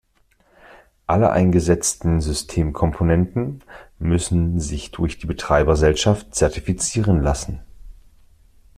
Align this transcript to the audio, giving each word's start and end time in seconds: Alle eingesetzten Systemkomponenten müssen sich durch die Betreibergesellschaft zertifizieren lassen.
Alle 1.05 1.29
eingesetzten 1.29 2.21
Systemkomponenten 2.21 3.63
müssen 3.99 4.59
sich 4.59 4.89
durch 4.89 5.19
die 5.19 5.27
Betreibergesellschaft 5.27 6.33
zertifizieren 6.33 7.21
lassen. 7.21 7.61